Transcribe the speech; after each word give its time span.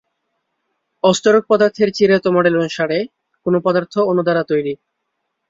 অস্তরক 1.03 1.43
পদার্থের 1.49 1.89
চিরায়ত 1.95 2.25
মডেল 2.27 2.53
অনুসারে, 2.55 2.97
কোন 3.45 3.53
পদার্থ 3.65 3.93
অণু 4.09 4.21
দ্বারা 4.23 4.43
তৈরি। 4.43 4.73